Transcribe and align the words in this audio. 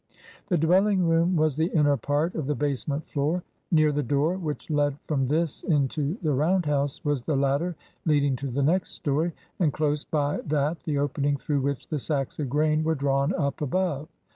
The 0.47 0.57
dwelling 0.57 1.07
room 1.07 1.35
was 1.35 1.55
the 1.55 1.67
inner 1.67 1.95
part 1.95 2.33
of 2.33 2.47
the 2.47 2.55
basement 2.55 3.05
floor. 3.07 3.43
Near 3.69 3.91
the 3.91 4.01
door 4.01 4.35
which 4.35 4.71
led 4.71 4.97
from 5.05 5.27
this 5.27 5.61
into 5.61 6.17
the 6.23 6.33
round 6.33 6.65
house 6.65 7.05
was 7.05 7.21
the 7.21 7.35
ladder 7.35 7.75
leading 8.07 8.35
to 8.37 8.47
the 8.47 8.63
next 8.63 8.93
story, 8.93 9.31
and 9.59 9.71
close 9.71 10.03
by 10.03 10.37
that 10.47 10.79
the 10.85 10.97
opening 10.97 11.37
through 11.37 11.61
which 11.61 11.87
the 11.87 11.99
sacks 11.99 12.39
of 12.39 12.49
grain 12.49 12.83
were 12.83 12.95
drawn 12.95 13.31
up 13.35 13.61
above. 13.61 14.07